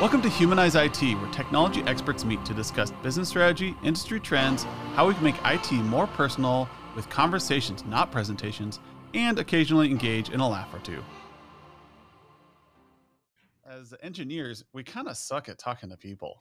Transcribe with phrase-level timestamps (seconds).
[0.00, 5.06] Welcome to Humanize IT, where technology experts meet to discuss business strategy, industry trends, how
[5.06, 8.80] we can make IT more personal with conversations, not presentations,
[9.12, 11.04] and occasionally engage in a laugh or two.
[13.68, 16.38] As engineers, we kind of suck at talking to people.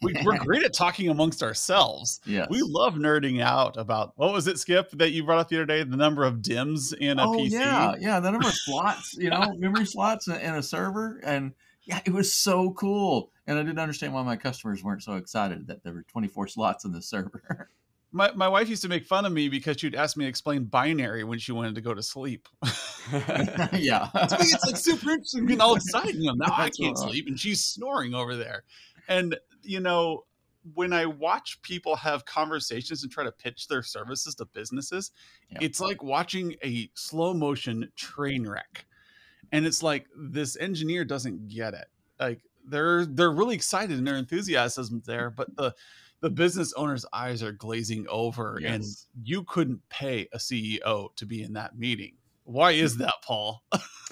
[0.00, 2.22] We, are great at talking amongst ourselves.
[2.24, 2.46] Yes.
[2.48, 5.66] We love nerding out about what was it, Skip, that you brought up the other
[5.66, 5.82] day?
[5.82, 7.50] The number of DIMMs in a oh, PC.
[7.50, 11.52] yeah, yeah, the number of slots, you know, memory slots in a server, and
[11.86, 13.30] yeah, it was so cool.
[13.46, 16.84] And I didn't understand why my customers weren't so excited that there were 24 slots
[16.84, 17.70] in the server.
[18.12, 20.64] My, my wife used to make fun of me because she'd ask me to explain
[20.64, 22.48] binary when she wanted to go to sleep.
[23.12, 24.08] yeah.
[24.28, 26.14] to me, it's like super interesting getting all excited.
[26.14, 28.62] You know, now I can't sleep and she's snoring over there.
[29.08, 30.24] And, you know,
[30.72, 35.10] when I watch people have conversations and try to pitch their services to businesses,
[35.50, 35.58] Yeah.
[35.60, 38.86] it's like watching a slow motion train wreck.
[39.52, 41.86] And it's like this engineer doesn't get it.
[42.18, 45.74] Like they're they're really excited and their enthusiasm's there, but the
[46.20, 48.84] the business owner's eyes are glazing over and
[49.22, 52.14] you couldn't pay a CEO to be in that meeting.
[52.44, 53.62] Why is that, Paul?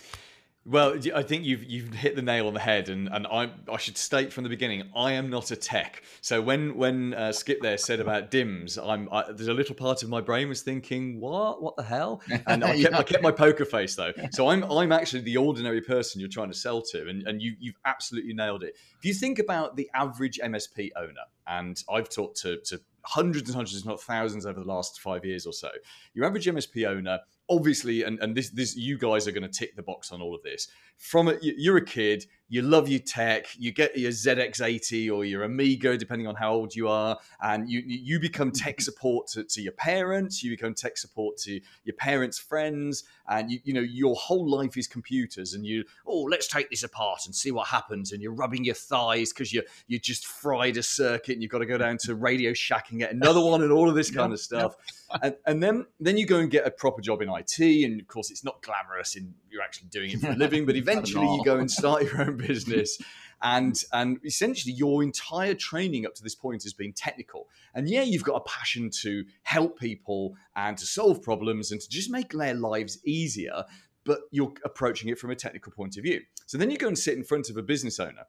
[0.67, 3.77] Well, I think you've you've hit the nail on the head, and, and I I
[3.77, 6.03] should state from the beginning I am not a tech.
[6.23, 10.03] So when when uh, Skip there said about DIMMs, I'm I, there's a little part
[10.03, 13.31] of my brain was thinking what what the hell, and I kept, I kept my
[13.31, 14.13] poker face though.
[14.31, 17.57] So I'm I'm actually the ordinary person you're trying to sell to, and and you
[17.59, 18.75] you've absolutely nailed it.
[18.99, 23.57] If you think about the average MSP owner, and I've talked to to hundreds and
[23.57, 25.69] hundreds, if not thousands, over the last five years or so,
[26.15, 27.21] your average MSP owner
[27.51, 30.35] obviously and, and this this you guys are going to tick the box on all
[30.35, 35.13] of this from it you're a kid you love your tech you get your zx80
[35.13, 38.65] or your Amiga depending on how old you are and you you become mm-hmm.
[38.65, 43.51] tech support to, to your parents you become tech support to your parents friends and
[43.51, 47.21] you, you know your whole life is computers and you oh let's take this apart
[47.27, 50.83] and see what happens and you're rubbing your thighs because you you just fried a
[50.83, 53.73] circuit and you've got to go down to radio shack and get another one and
[53.73, 54.77] all of this kind of stuff
[55.23, 58.07] and, and then then you go and get a proper job in IT, and of
[58.07, 60.67] course it's not glamorous, and you're actually doing it for a living.
[60.67, 62.99] But at eventually you go and start your own business,
[63.43, 67.49] and and essentially your entire training up to this point has been technical.
[67.75, 71.89] And yeah, you've got a passion to help people and to solve problems and to
[71.89, 73.65] just make their lives easier.
[74.05, 76.21] But you're approaching it from a technical point of view.
[76.47, 78.27] So then you go and sit in front of a business owner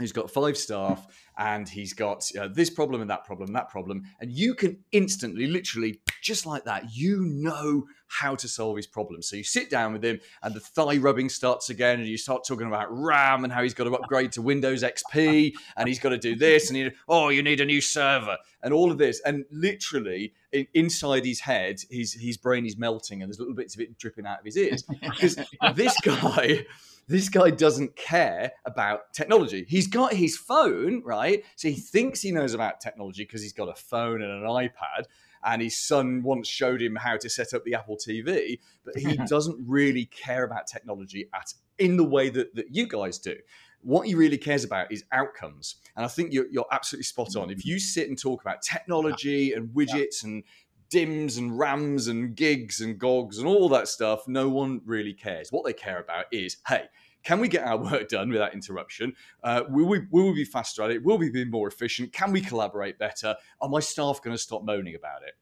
[0.00, 1.06] who's got five staff
[1.38, 4.78] and he's got uh, this problem and that problem and that problem and you can
[4.92, 9.28] instantly literally just like that you know how to solve his problems.
[9.28, 12.44] so you sit down with him and the thigh rubbing starts again and you start
[12.46, 16.10] talking about ram and how he's got to upgrade to windows xp and he's got
[16.10, 19.20] to do this and you oh you need a new server and all of this
[19.24, 20.32] and literally
[20.74, 24.26] inside his head his his brain is melting and there's little bits of it dripping
[24.26, 25.38] out of his ears because
[25.74, 26.66] this guy
[27.10, 29.66] this guy doesn't care about technology.
[29.68, 31.42] He's got his phone, right?
[31.56, 35.06] So he thinks he knows about technology because he's got a phone and an iPad.
[35.44, 39.16] And his son once showed him how to set up the Apple TV, but he
[39.28, 43.36] doesn't really care about technology at in the way that, that you guys do.
[43.82, 45.76] What he really cares about is outcomes.
[45.96, 47.50] And I think you're, you're absolutely spot on.
[47.50, 50.44] If you sit and talk about technology and widgets and
[50.90, 55.50] DIMMs and rams and gigs and gogs and all that stuff, no one really cares.
[55.50, 56.88] What they care about is, hey,
[57.22, 59.14] can we get our work done without interruption?
[59.42, 61.02] Uh, will, we, will we be faster at it?
[61.04, 62.12] Will we be more efficient?
[62.12, 63.36] Can we collaborate better?
[63.60, 65.34] Are my staff going to stop moaning about it?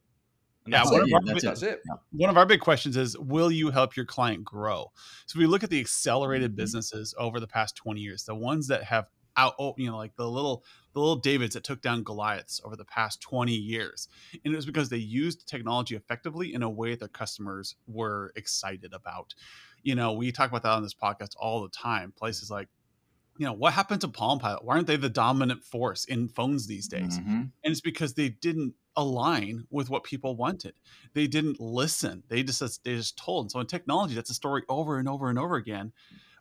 [0.66, 1.04] Yeah, that's, one it.
[1.06, 1.80] of our- that's that's it.
[2.12, 4.92] one of our big questions is will you help your client grow
[5.24, 6.56] so if we look at the accelerated Mhm.
[6.56, 9.06] businesses over the past 20 years the ones that have
[9.38, 10.62] out oh, you know like the little
[10.92, 14.08] the little davids that took down goliaths over the past 20 years
[14.44, 18.30] and it was because they used technology effectively in a way that their customers were
[18.36, 19.34] excited about
[19.88, 22.68] you know we talk about that on this podcast all the time places like
[23.38, 24.64] you know what happened to palm pilot?
[24.64, 27.18] Why aren't they the dominant force in phones these days?
[27.18, 27.52] Mhm.
[27.62, 30.74] and it's because they didn't align with what people wanted.
[31.14, 32.24] They didn't listen.
[32.28, 33.44] They just they just told.
[33.44, 35.92] And so in technology that's a story over and over and over again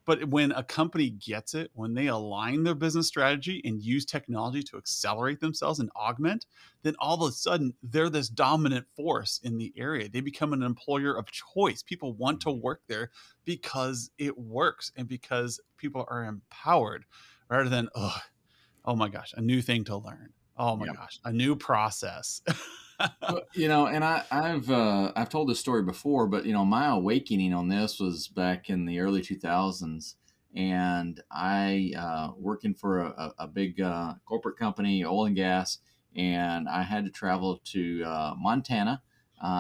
[0.07, 4.63] but when a company gets it when they align their business strategy and use technology
[4.63, 6.48] to accelerate themselves and augment
[6.83, 10.07] then all of a sudden they're this dominant force in the area.
[10.07, 11.83] They become an employer of choice.
[11.83, 12.62] People want to mm-hmm.
[12.62, 13.12] work there
[13.45, 17.06] because it works and because people are empowered
[17.50, 18.18] rather than oh
[18.86, 20.33] oh my gosh a new thing to learn.
[20.56, 22.42] Oh my gosh a new process
[23.54, 26.88] you know, and I, I've uh, I've told this story before, but you know, my
[26.88, 30.16] awakening on this was back in the early 2000s,
[30.56, 35.80] and I uh, working for a, a big uh, corporate company, oil and gas,
[36.16, 39.02] and I had to travel to uh, Montana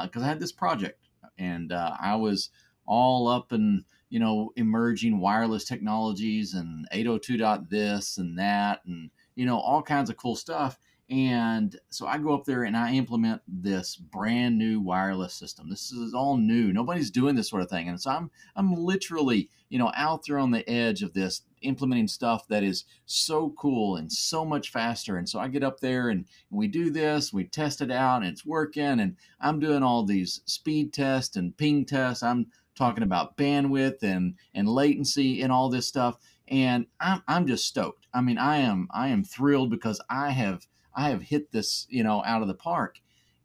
[0.03, 1.07] because I had this project,
[1.37, 2.49] and uh, I was
[2.87, 9.11] all up and you know emerging wireless technologies and 802 dot this and that and
[9.35, 12.93] you know all kinds of cool stuff and so I go up there and I
[12.93, 15.69] implement this brand new wireless system.
[15.69, 16.73] This is all new.
[16.73, 17.87] Nobody's doing this sort of thing.
[17.87, 22.09] And so I'm I'm literally, you know, out there on the edge of this implementing
[22.09, 25.15] stuff that is so cool and so much faster.
[25.15, 28.31] And so I get up there and we do this, we test it out and
[28.31, 32.21] it's working and I'm doing all these speed tests and ping tests.
[32.21, 36.17] I'm talking about bandwidth and and latency and all this stuff
[36.49, 38.07] and I'm I'm just stoked.
[38.13, 42.03] I mean, I am I am thrilled because I have I have hit this, you
[42.03, 42.99] know, out of the park.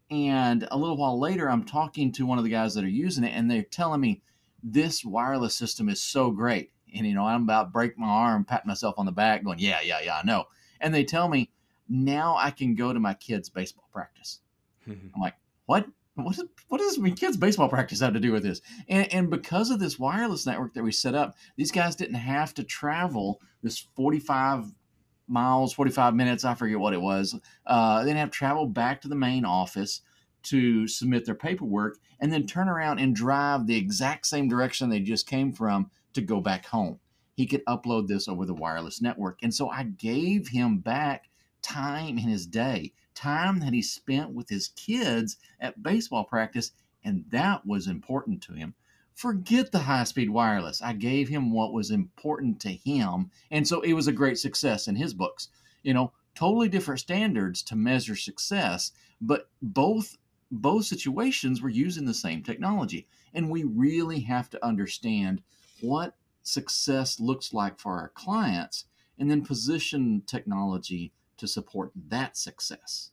[0.09, 3.23] And a little while later, I'm talking to one of the guys that are using
[3.23, 4.21] it, and they're telling me
[4.63, 6.71] this wireless system is so great.
[6.95, 9.59] And you know, I'm about to break my arm, patting myself on the back, going,
[9.59, 10.45] "Yeah, yeah, yeah, I know."
[10.81, 11.51] And they tell me
[11.87, 14.41] now I can go to my kids' baseball practice.
[14.87, 15.35] I'm like,
[15.65, 15.87] "What?
[16.15, 19.29] What, is, what does my kids' baseball practice have to do with this?" And, and
[19.29, 23.41] because of this wireless network that we set up, these guys didn't have to travel
[23.63, 24.71] this 45
[25.33, 27.37] miles, 45 minutes, I forget what it was.
[27.65, 30.01] Uh, then have to travel back to the main office
[30.43, 34.99] to submit their paperwork and then turn around and drive the exact same direction they
[34.99, 36.99] just came from to go back home.
[37.35, 39.39] He could upload this over the wireless network.
[39.41, 41.29] And so I gave him back
[41.61, 46.71] time in his day, time that he spent with his kids at baseball practice.
[47.03, 48.75] And that was important to him
[49.15, 50.81] forget the high speed wireless.
[50.81, 53.31] I gave him what was important to him.
[53.51, 55.49] And so it was a great success in his books.
[55.83, 60.17] You know, totally different standards to measure success, but both
[60.51, 63.07] both situations were using the same technology.
[63.33, 65.41] And we really have to understand
[65.81, 68.85] what success looks like for our clients
[69.17, 73.11] and then position technology to support that success.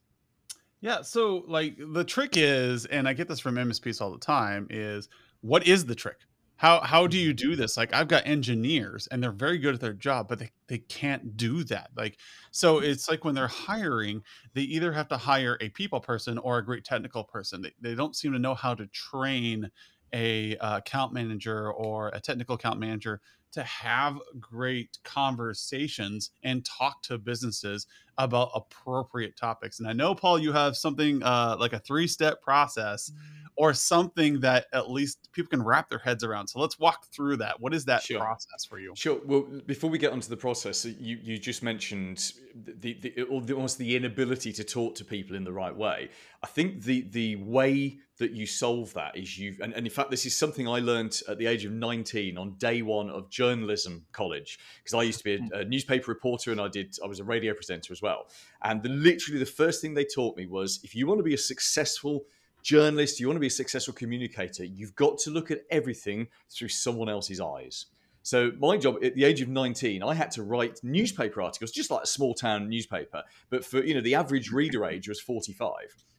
[0.80, 4.66] Yeah, so like the trick is, and I get this from MSPs all the time,
[4.70, 5.08] is
[5.40, 6.18] what is the trick?
[6.56, 7.50] How how do you mm-hmm.
[7.50, 7.76] do this?
[7.76, 11.36] Like I've got engineers and they're very good at their job, but they, they can't
[11.36, 11.90] do that.
[11.96, 12.18] Like
[12.50, 14.22] so it's like when they're hiring,
[14.52, 17.62] they either have to hire a people person or a great technical person.
[17.62, 19.70] They, they don't seem to know how to train
[20.12, 23.20] a uh, account manager or a technical account manager
[23.52, 27.86] to have great conversations and talk to businesses
[28.18, 29.78] about appropriate topics.
[29.78, 33.46] And I know, Paul, you have something uh, like a three step process mm-hmm.
[33.56, 36.48] or something that at least people can wrap their heads around.
[36.48, 37.60] So let's walk through that.
[37.60, 38.18] What is that sure.
[38.18, 38.92] process for you?
[38.94, 39.20] Sure.
[39.24, 43.96] Well, before we get onto the process, you, you just mentioned the, the, almost the
[43.96, 46.10] inability to talk to people in the right way.
[46.42, 50.10] I think the, the way that you solve that is you, and, and in fact,
[50.10, 54.06] this is something I learned at the age of 19 on day one of journalism
[54.12, 55.46] college, because I used to be a, hmm.
[55.52, 58.26] a newspaper reporter and I did, I was a radio presenter as well well.
[58.62, 61.34] And the, literally the first thing they taught me was if you want to be
[61.34, 62.24] a successful
[62.62, 66.68] journalist, you want to be a successful communicator, you've got to look at everything through
[66.68, 67.86] someone else's eyes.
[68.22, 71.90] So my job at the age of 19, I had to write newspaper articles, just
[71.90, 73.22] like a small town newspaper.
[73.48, 75.72] But for you know, the average reader age was 45.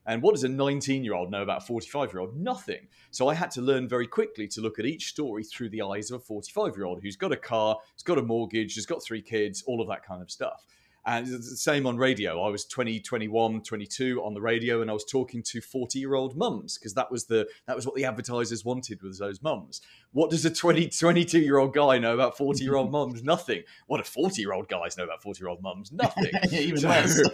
[0.06, 2.36] And what does a 19 year old know about a 45 year old?
[2.36, 2.88] Nothing.
[3.12, 6.12] So I had to learn very quickly to look at each story through the eyes
[6.12, 9.04] of a 45 year old who's got a car, has got a mortgage, has got
[9.04, 10.66] three kids, all of that kind of stuff.
[11.06, 12.42] And same on radio.
[12.44, 16.14] I was 20, 21, 22 on the radio, and I was talking to 40 year
[16.14, 19.82] old mums because that was the that was what the advertisers wanted was those mums.
[20.12, 23.24] What does a 20, 22 year old guy know about 40 year old mums?
[23.24, 23.64] Nothing.
[23.88, 25.92] What do 40 year old guys know about 40 year old mums?
[26.02, 26.32] Nothing.
[26.52, 27.20] Even so, less.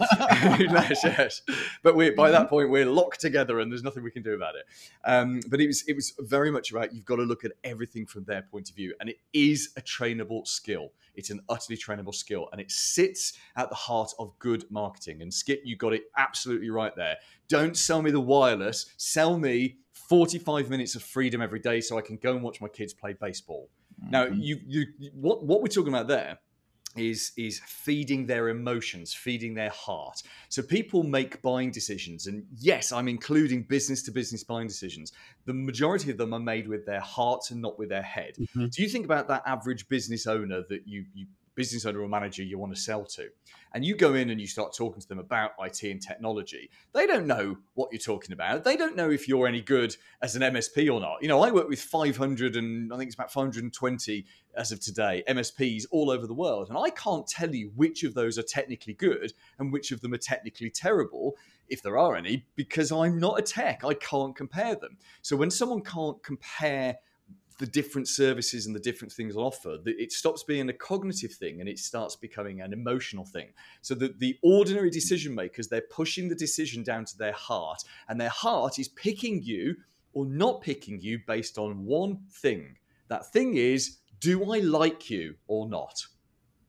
[0.70, 1.04] less.
[1.04, 1.42] Yes.
[1.82, 4.54] But we by that point, we're locked together and there's nothing we can do about
[4.54, 4.64] it.
[5.04, 8.06] Um, but it was, it was very much about you've got to look at everything
[8.06, 8.94] from their point of view.
[9.00, 10.92] And it is a trainable skill.
[11.14, 15.20] It's an utterly trainable skill and it sits at the heart of good marketing.
[15.20, 17.16] And Skip, you got it absolutely right there.
[17.48, 22.00] Don't sell me the wireless, sell me 45 minutes of freedom every day so I
[22.00, 23.68] can go and watch my kids play baseball.
[24.00, 24.10] Mm-hmm.
[24.10, 26.38] Now, you, you, what, what we're talking about there
[26.96, 32.92] is is feeding their emotions feeding their heart so people make buying decisions and yes
[32.92, 35.12] i'm including business to business buying decisions
[35.44, 38.66] the majority of them are made with their heart and not with their head mm-hmm.
[38.68, 41.26] do you think about that average business owner that you you
[41.58, 43.28] business owner or manager you want to sell to,
[43.74, 47.04] and you go in and you start talking to them about IT and technology, they
[47.04, 48.62] don't know what you're talking about.
[48.62, 51.20] They don't know if you're any good as an MSP or not.
[51.20, 54.24] You know, I work with 500 and I think it's about 520
[54.56, 58.14] as of today MSPs all over the world, and I can't tell you which of
[58.14, 61.34] those are technically good and which of them are technically terrible
[61.68, 63.84] if there are any, because I'm not a tech.
[63.84, 64.96] I can't compare them.
[65.22, 66.98] So when someone can't compare
[67.58, 71.60] the different services and the different things on offer, it stops being a cognitive thing
[71.60, 73.48] and it starts becoming an emotional thing.
[73.82, 78.20] So that the ordinary decision makers, they're pushing the decision down to their heart, and
[78.20, 79.76] their heart is picking you
[80.12, 82.76] or not picking you based on one thing.
[83.08, 86.04] That thing is, do I like you or not?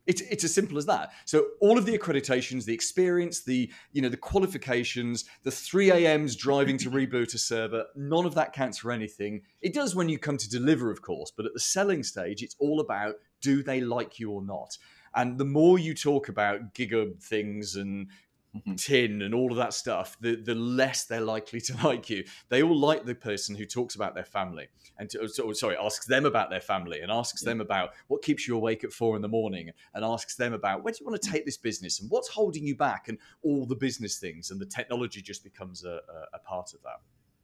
[0.10, 1.12] It's, it's as simple as that.
[1.26, 6.36] So all of the accreditations, the experience, the you know the qualifications, the 3 a.m.s
[6.36, 9.44] driving to reboot a server, none of that counts for anything.
[9.62, 12.56] It does when you come to deliver, of course, but at the selling stage, it's
[12.58, 14.76] all about do they like you or not.
[15.14, 18.08] And the more you talk about giga things and
[18.56, 18.76] mm-hmm.
[18.76, 22.24] tin and all of that stuff, the, the less they're likely to like you.
[22.50, 26.06] They all like the person who talks about their family and to, so, sorry, asks
[26.06, 27.50] them about their family and asks yeah.
[27.50, 30.84] them about what keeps you awake at four in the morning and asks them about
[30.84, 33.66] where do you want to take this business and what's holding you back and all
[33.66, 34.52] the business things.
[34.52, 37.00] And the technology just becomes a, a, a part of that.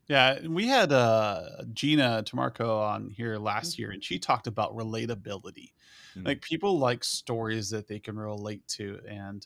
[0.07, 3.81] Yeah, we had uh, Gina Tamarco on here last mm-hmm.
[3.81, 5.71] year, and she talked about relatability.
[6.15, 6.27] Mm-hmm.
[6.27, 9.45] Like people like stories that they can relate to, and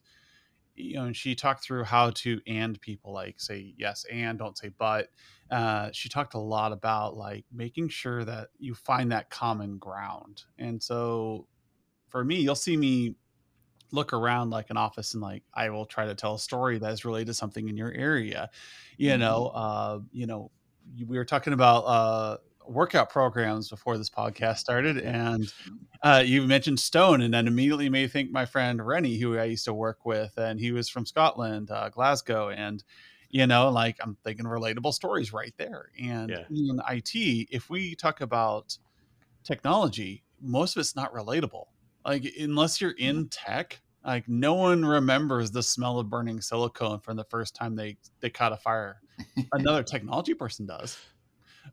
[0.79, 4.57] you know, and she talked through how to and people like say yes and don't
[4.57, 5.09] say but.
[5.51, 10.43] Uh, she talked a lot about like making sure that you find that common ground.
[10.57, 11.47] And so
[12.07, 13.15] for me, you'll see me
[13.91, 16.91] look around like an office and like I will try to tell a story that
[16.91, 18.49] is related to something in your area.
[18.97, 19.19] You mm-hmm.
[19.19, 20.51] know, uh, you know,
[21.07, 22.37] we were talking about uh
[22.69, 25.51] workout programs before this podcast started, and
[26.03, 29.45] uh, you mentioned Stone, and then immediately made me think my friend Rennie, who I
[29.45, 32.83] used to work with, and he was from Scotland, uh, Glasgow, and
[33.29, 35.89] you know, like I'm thinking relatable stories right there.
[36.01, 36.45] And yeah.
[36.49, 38.77] in IT, if we talk about
[39.43, 41.65] technology, most of it's not relatable.
[42.05, 47.17] Like unless you're in tech, like no one remembers the smell of burning silicone from
[47.17, 49.01] the first time they they caught a fire.
[49.51, 50.97] Another technology person does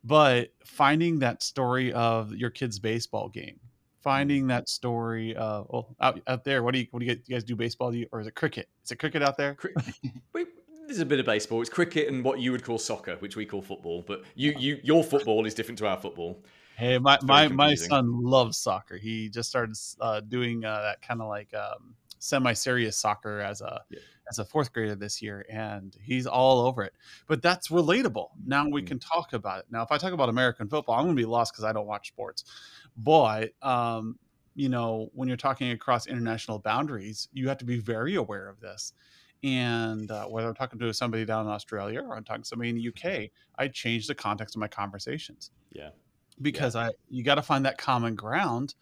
[0.04, 3.58] but finding that story of your kid's baseball game
[4.06, 7.34] finding that story uh well out, out there what do you what do you, you
[7.34, 7.90] guys do baseball?
[7.90, 8.68] Do you, or is it cricket?
[8.84, 9.56] Is it cricket out there?
[10.86, 11.60] There's a bit of baseball.
[11.60, 14.78] It's cricket and what you would call soccer which we call football but you you
[14.84, 16.40] your football is different to our football.
[16.76, 18.96] Hey my my, my son loves soccer.
[18.96, 23.80] He just started uh, doing uh, that kind of like um, semi-serious soccer as a
[23.90, 26.92] yeah as a fourth grader this year, and he's all over it.
[27.26, 28.30] But that's relatable.
[28.44, 28.86] Now we mm.
[28.86, 29.66] can talk about it.
[29.70, 31.86] Now, if I talk about American football, I'm going to be lost because I don't
[31.86, 32.44] watch sports.
[32.96, 34.18] But um,
[34.54, 38.60] you know, when you're talking across international boundaries, you have to be very aware of
[38.60, 38.92] this.
[39.44, 42.70] And uh, whether I'm talking to somebody down in Australia or I'm talking to somebody
[42.70, 45.50] in the UK, I change the context of my conversations.
[45.70, 45.90] Yeah.
[46.40, 46.86] Because yeah.
[46.86, 48.74] I you got to find that common ground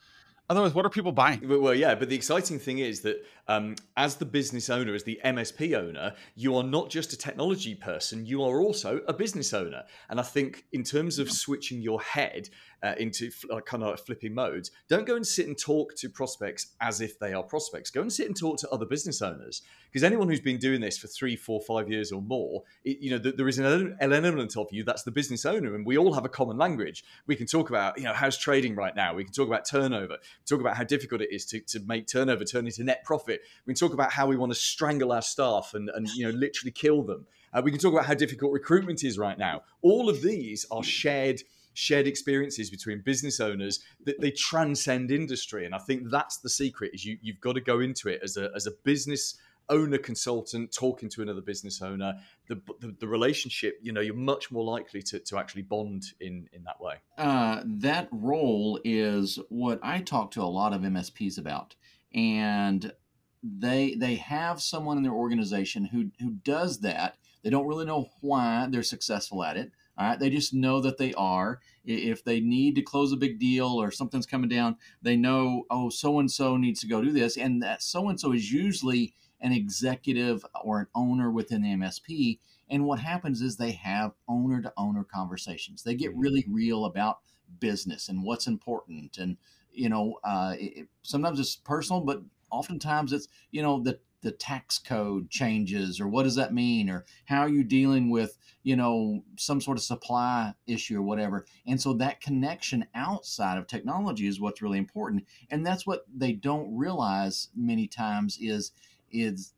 [0.50, 1.40] Otherwise, what are people buying?
[1.48, 5.20] Well, yeah, but the exciting thing is that um, as the business owner, as the
[5.24, 9.82] MSP owner, you are not just a technology person, you are also a business owner.
[10.08, 12.48] And I think, in terms of switching your head
[12.82, 16.08] uh, into uh, kind of like flipping modes, don't go and sit and talk to
[16.08, 17.90] prospects as if they are prospects.
[17.90, 19.62] Go and sit and talk to other business owners.
[19.90, 23.10] Because anyone who's been doing this for three, four, five years or more, it, you
[23.10, 26.12] know, th- there is an element of you that's the business owner, and we all
[26.12, 27.04] have a common language.
[27.26, 29.14] We can talk about, you know, how's trading right now.
[29.14, 30.18] We can talk about turnover.
[30.46, 33.33] talk about how difficult it is to, to make turnover turn into net profit.
[33.66, 36.36] We can talk about how we want to strangle our staff and, and you know,
[36.36, 37.26] literally kill them.
[37.52, 39.62] Uh, we can talk about how difficult recruitment is right now.
[39.82, 41.42] All of these are shared
[41.74, 45.66] shared experiences between business owners that they transcend industry.
[45.66, 48.36] And I think that's the secret is you, you've got to go into it as
[48.36, 49.36] a, as a business
[49.68, 52.14] owner consultant talking to another business owner
[52.48, 56.46] the, the, the, relationship you know you're much more likely to, to actually bond in
[56.52, 61.38] in that way uh, that role is what i talk to a lot of msps
[61.38, 61.74] about
[62.12, 62.92] and
[63.44, 68.08] they they have someone in their organization who who does that they don't really know
[68.20, 71.60] why they're successful at it all right, they just know that they are.
[71.84, 75.88] If they need to close a big deal or something's coming down, they know, oh,
[75.88, 77.36] so and so needs to go do this.
[77.36, 82.38] And that so and so is usually an executive or an owner within the MSP.
[82.68, 85.82] And what happens is they have owner to owner conversations.
[85.82, 87.18] They get really real about
[87.60, 89.18] business and what's important.
[89.18, 89.36] And,
[89.70, 92.22] you know, uh, it, sometimes it's personal, but
[92.58, 97.04] oftentimes it's, you know, the the tax code changes or what does that mean or
[97.26, 101.44] how are you dealing with you know some sort of supply issue or whatever.
[101.66, 105.26] And so that connection outside of technology is what's really important.
[105.50, 108.72] And that's what they don't realize many times is
[109.12, 109.52] is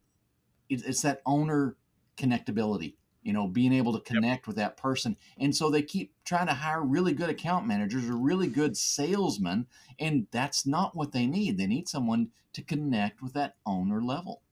[0.69, 1.77] it's that owner
[2.19, 2.95] connectability
[3.27, 4.47] you know being able to connect yep.
[4.47, 8.17] with that person and so they keep trying to hire really good account managers or
[8.17, 9.67] really good salesmen
[9.99, 14.43] and that's not what they need they need someone to connect with that owner level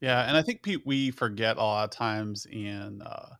[0.00, 3.34] yeah, and I think Pete, we forget a lot of times in uh,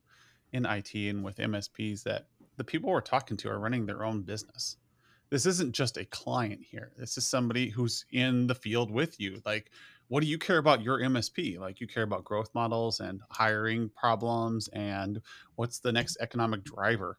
[0.53, 4.23] in IT and with MSPs that the people we're talking to are running their own
[4.23, 4.77] business.
[5.31, 6.93] This isn't just a client here.
[6.99, 9.41] This is somebody who's in the field with you.
[9.47, 9.71] Like
[10.11, 11.61] what do you care about your MSP?
[11.61, 15.23] Like you care about growth models and hiring problems and
[15.55, 17.17] what's the next economic driver.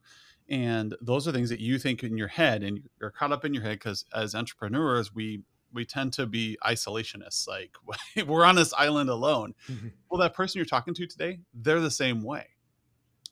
[0.49, 3.53] And those are things that you think in your head and you're caught up in
[3.53, 5.43] your head because as entrepreneurs, we
[5.73, 7.47] we tend to be isolationists.
[7.47, 7.71] Like
[8.27, 9.53] we're on this island alone.
[9.69, 9.87] Mm-hmm.
[10.09, 12.45] Well, that person you're talking to today, they're the same way.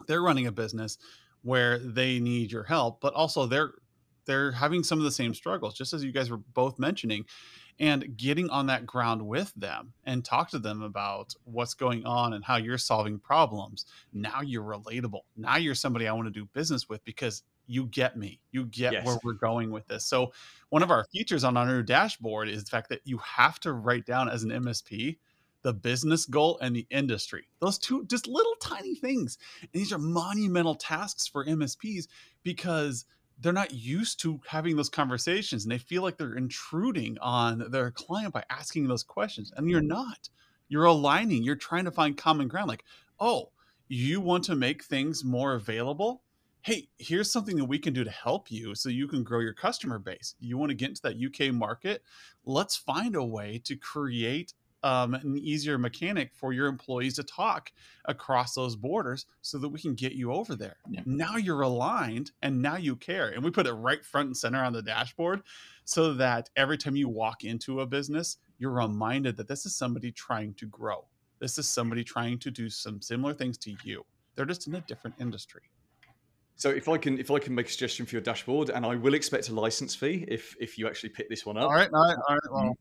[0.07, 0.97] They're running a business
[1.41, 3.73] where they need your help, but also they're
[4.25, 7.25] they're having some of the same struggles, just as you guys were both mentioning,
[7.79, 12.33] and getting on that ground with them and talk to them about what's going on
[12.33, 13.85] and how you're solving problems.
[14.13, 15.21] Now you're relatable.
[15.37, 18.39] Now you're somebody I want to do business with because you get me.
[18.51, 19.05] You get yes.
[19.05, 20.03] where we're going with this.
[20.03, 20.33] So,
[20.69, 23.73] one of our features on our new dashboard is the fact that you have to
[23.73, 25.17] write down as an MSP
[25.61, 27.47] the business goal and the industry.
[27.59, 29.37] Those two just little tiny things.
[29.61, 32.07] And these are monumental tasks for MSPs
[32.43, 33.05] because
[33.39, 37.91] they're not used to having those conversations and they feel like they're intruding on their
[37.91, 39.89] client by asking those questions and you're mm-hmm.
[39.89, 40.29] not.
[40.67, 42.83] You're aligning you're trying to find common ground like
[43.19, 43.49] oh
[43.87, 46.21] you want to make things more available?
[46.61, 49.53] Hey here's something that we can do to help you so you can grow your
[49.53, 50.35] customer base.
[50.39, 52.03] You want to get into that uk market?
[52.45, 57.71] Let's find a way to create um, an easier mechanic for your employees to talk
[58.05, 60.77] across those borders so that we can get you over there.
[60.89, 61.01] Yeah.
[61.05, 63.29] Now you're aligned and now you care.
[63.29, 65.41] And we put it right front and center on the dashboard
[65.85, 70.11] so that every time you walk into a business, you're reminded that this is somebody
[70.11, 71.05] trying to grow.
[71.39, 74.05] This is somebody trying to do some similar things to you.
[74.35, 75.63] They're just in a different industry.
[76.59, 78.95] So if I can if I can make a suggestion for your dashboard, and I
[78.95, 81.63] will expect a license fee if if you actually pick this one up.
[81.63, 82.75] All right, all right, all right.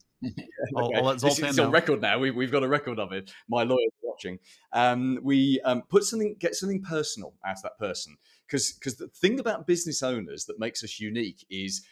[0.73, 0.97] Well, okay.
[0.97, 2.19] I'll let Zoltan it's on record now.
[2.19, 3.31] We, we've got a record of it.
[3.49, 4.41] My lawyer's watching.
[4.73, 8.17] Um, we um, put something, get something personal out of that person,
[8.49, 11.85] because because the thing about business owners that makes us unique is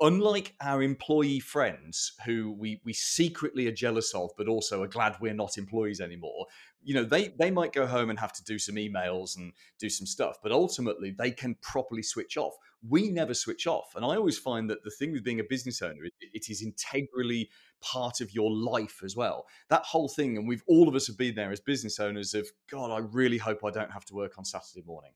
[0.00, 5.16] unlike our employee friends who we we secretly are jealous of but also are glad
[5.20, 6.46] we're not employees anymore
[6.82, 9.88] you know they they might go home and have to do some emails and do
[9.88, 12.54] some stuff but ultimately they can properly switch off
[12.88, 13.94] we never switch off.
[13.94, 16.62] And I always find that the thing with being a business owner, it, it is
[16.62, 19.46] integrally part of your life as well.
[19.70, 22.46] That whole thing, and we've all of us have been there as business owners of
[22.70, 25.12] God, I really hope I don't have to work on Saturday morning.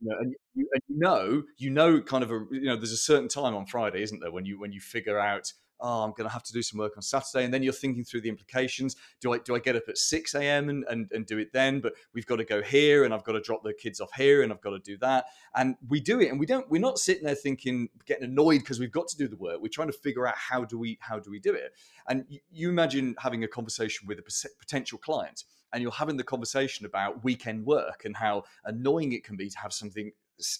[0.00, 2.92] You know, and you, and you know, you know, kind of a you know, there's
[2.92, 6.10] a certain time on Friday, isn't there, when you when you figure out oh, I'm
[6.10, 7.44] going to have to do some work on Saturday.
[7.44, 8.96] And then you're thinking through the implications.
[9.20, 10.68] Do I do I get up at 6 a.m.
[10.68, 11.80] And, and, and do it then?
[11.80, 14.42] But we've got to go here and I've got to drop the kids off here
[14.42, 15.26] and I've got to do that.
[15.54, 18.80] And we do it and we don't, we're not sitting there thinking, getting annoyed because
[18.80, 19.60] we've got to do the work.
[19.60, 21.72] We're trying to figure out how do we, how do we do it?
[22.08, 26.86] And you imagine having a conversation with a potential client and you're having the conversation
[26.86, 30.12] about weekend work and how annoying it can be to have something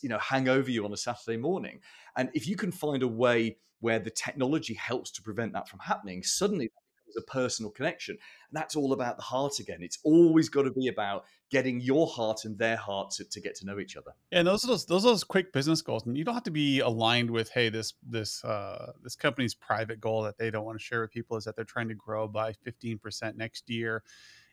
[0.02, 1.80] you know hang over you on a saturday morning.
[2.16, 5.80] And if you can find a way where the technology helps to prevent that from
[5.80, 8.14] happening suddenly becomes a personal connection.
[8.14, 9.78] And that's all about the heart again.
[9.80, 13.54] It's always got to be about getting your heart and their heart to, to get
[13.56, 14.12] to know each other.
[14.32, 16.06] And those are those those are those quick business goals.
[16.06, 20.00] And you don't have to be aligned with hey this this uh this company's private
[20.00, 22.26] goal that they don't want to share with people is that they're trying to grow
[22.26, 24.02] by 15% next year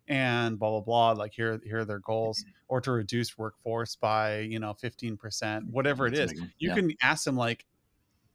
[0.07, 4.39] and blah blah blah like here here are their goals or to reduce workforce by
[4.39, 6.75] you know 15% whatever it is you yeah.
[6.75, 7.65] can ask them like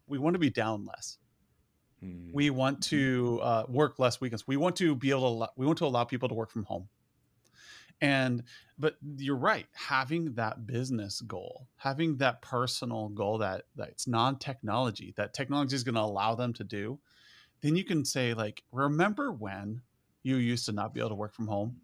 [0.07, 1.19] we want to be down less
[2.03, 2.31] mm-hmm.
[2.33, 2.97] we want mm-hmm.
[2.97, 6.05] to uh, work less weekends we want to be able to we want to allow
[6.05, 6.89] people to work from home
[8.01, 8.45] and
[8.79, 15.35] but you're right having that business goal having that personal goal that that's non-technology that
[15.35, 16.99] technology is going to allow them to do
[17.61, 19.83] then you can say like remember when
[20.23, 21.77] you used to not be able to work from home.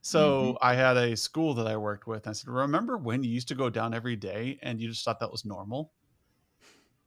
[0.00, 0.56] So mm-hmm.
[0.62, 2.26] I had a school that I worked with.
[2.26, 5.04] And I said, Remember when you used to go down every day and you just
[5.04, 5.92] thought that was normal?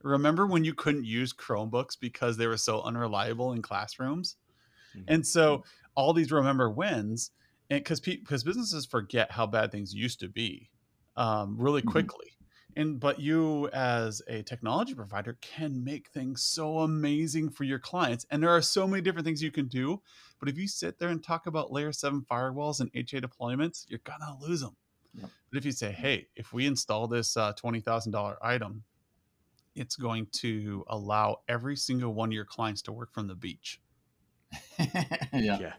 [0.02, 4.36] Remember when you couldn't use Chromebooks because they were so unreliable in classrooms?
[4.96, 5.04] Mm-hmm.
[5.08, 5.68] And so mm-hmm.
[5.94, 7.30] all these remember wins,
[7.70, 10.70] and because because businesses forget how bad things used to be
[11.16, 11.90] um, really mm-hmm.
[11.90, 12.32] quickly
[12.76, 18.26] and but you as a technology provider can make things so amazing for your clients
[18.30, 20.00] and there are so many different things you can do
[20.42, 24.00] but if you sit there and talk about layer 7 firewalls and ha deployments you're
[24.02, 24.74] gonna lose them
[25.14, 25.30] yep.
[25.50, 28.82] but if you say hey if we install this uh, $20000 item
[29.76, 33.80] it's going to allow every single one of your clients to work from the beach
[34.78, 35.20] yeah.
[35.32, 35.72] yeah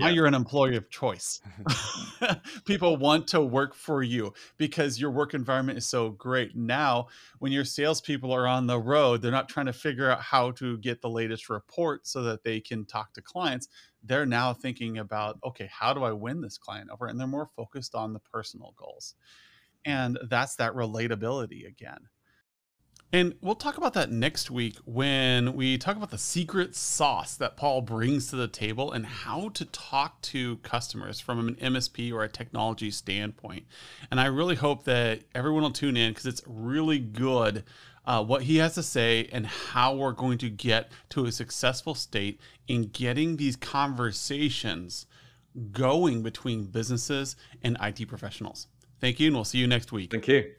[0.00, 0.06] yeah.
[0.06, 1.40] Now you're an employee of choice.
[2.64, 6.56] People want to work for you because your work environment is so great.
[6.56, 7.08] Now,
[7.38, 10.78] when your salespeople are on the road, they're not trying to figure out how to
[10.78, 13.68] get the latest report so that they can talk to clients.
[14.02, 17.06] They're now thinking about, okay, how do I win this client over?
[17.06, 19.14] And they're more focused on the personal goals.
[19.84, 22.08] And that's that relatability again.
[23.12, 27.56] And we'll talk about that next week when we talk about the secret sauce that
[27.56, 32.22] Paul brings to the table and how to talk to customers from an MSP or
[32.22, 33.66] a technology standpoint.
[34.12, 37.64] And I really hope that everyone will tune in because it's really good
[38.06, 41.94] uh, what he has to say and how we're going to get to a successful
[41.94, 45.06] state in getting these conversations
[45.72, 48.68] going between businesses and IT professionals.
[49.00, 50.12] Thank you, and we'll see you next week.
[50.12, 50.52] Thank you.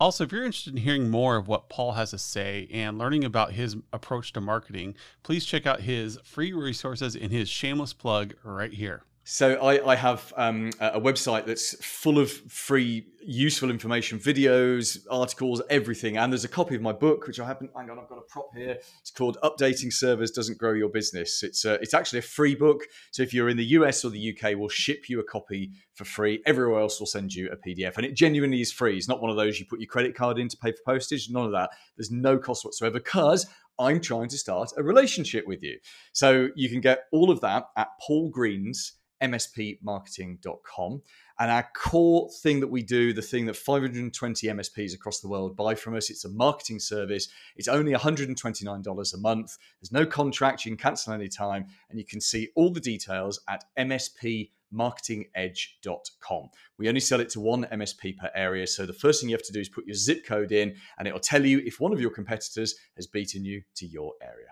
[0.00, 3.22] Also, if you're interested in hearing more of what Paul has to say and learning
[3.22, 8.32] about his approach to marketing, please check out his free resources in his shameless plug
[8.42, 9.02] right here.
[9.24, 15.60] So I, I have um, a website that's full of free, useful information, videos, articles,
[15.68, 16.16] everything.
[16.16, 17.68] And there's a copy of my book, which I happen.
[17.76, 18.78] Hang on, I've got a prop here.
[19.02, 22.54] It's called "Updating Servers Doesn't Grow Your Business." It's a, uh, it's actually a free
[22.54, 22.82] book.
[23.12, 26.04] So if you're in the US or the UK, we'll ship you a copy for
[26.04, 26.42] free.
[26.46, 28.96] Everywhere else will send you a PDF, and it genuinely is free.
[28.96, 31.28] It's not one of those you put your credit card in to pay for postage.
[31.30, 31.70] None of that.
[31.96, 33.46] There's no cost whatsoever because
[33.78, 35.78] I'm trying to start a relationship with you.
[36.12, 41.02] So you can get all of that at Paul Green's mspmarketing.com.
[41.38, 45.56] And our core thing that we do, the thing that 520 MSPs across the world
[45.56, 47.28] buy from us, it's a marketing service.
[47.56, 49.56] It's only $129 a month.
[49.80, 50.66] There's no contract.
[50.66, 51.68] You can cancel anytime.
[51.88, 56.50] And you can see all the details at mspmarketingedge.com.
[56.76, 58.66] We only sell it to one MSP per area.
[58.66, 61.08] So the first thing you have to do is put your zip code in, and
[61.08, 64.48] it'll tell you if one of your competitors has beaten you to your area.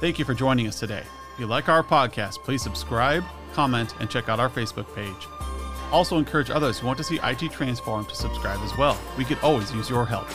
[0.00, 1.02] Thank you for joining us today.
[1.34, 5.26] If you like our podcast, please subscribe, comment, and check out our Facebook page.
[5.90, 8.96] Also, encourage others who want to see IT transform to subscribe as well.
[9.16, 10.28] We could always use your help.